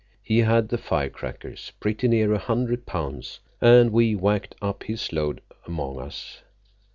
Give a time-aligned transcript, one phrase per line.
[0.23, 5.41] He had the firecrackers, pretty near a hundred pounds, and we whacked up his load
[5.67, 6.41] among us.